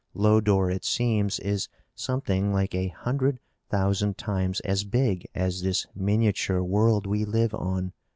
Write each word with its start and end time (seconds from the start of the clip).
Lodore 0.15 0.71
it 0.71 0.83
seems, 0.83 1.37
is 1.37 1.69
something 1.93 2.51
like 2.51 2.73
a 2.73 2.87
hundred 2.87 3.37
thousand 3.69 4.17
times 4.17 4.59
as 4.61 4.83
big 4.83 5.27
as 5.35 5.61
this 5.61 5.85
miniature 5.93 6.63
world 6.63 7.05
we 7.05 7.23
live 7.23 7.53
on. 7.53 7.93